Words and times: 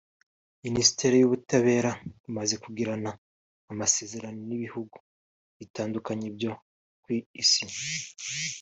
Minisiteri 0.65 1.15
y’Ubutabera 1.17 1.91
imaze 2.29 2.55
kugirana 2.63 3.09
amasezerano 3.71 4.39
n’ibihugu 4.47 4.97
bitandukanye 5.59 6.27
byo 6.35 6.51
ku 7.01 7.07
isi 7.43 7.63